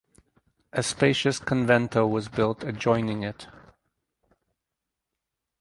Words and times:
A 0.73 0.81
spacious 0.81 1.37
convento 1.37 2.07
was 2.07 2.27
built 2.27 2.63
adjoining 2.63 3.21
it. 3.21 3.45